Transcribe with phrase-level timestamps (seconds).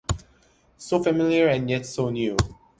[0.79, 2.35] So familiar and yet so new.